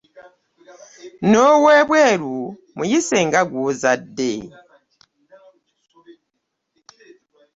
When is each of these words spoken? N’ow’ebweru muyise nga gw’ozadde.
N’ow’ebweru 1.29 2.33
muyise 2.75 3.17
nga 3.27 3.41
gw’ozadde. 3.49 4.31